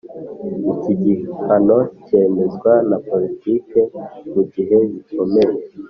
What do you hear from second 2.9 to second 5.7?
Politiki mu gihe bikomeye